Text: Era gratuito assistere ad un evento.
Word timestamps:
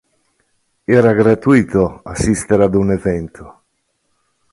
Era 0.95 1.13
gratuito 1.13 2.01
assistere 2.05 2.63
ad 2.63 2.73
un 2.73 2.89
evento. 2.89 3.61